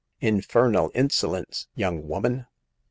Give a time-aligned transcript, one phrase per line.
[0.19, 2.47] "Infernal insolence, young woman